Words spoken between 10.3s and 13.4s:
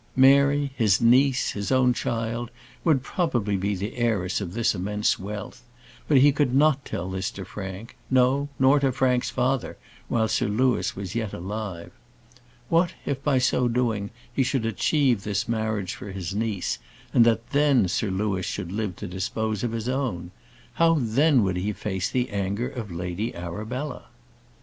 Louis was yet alive. What, if by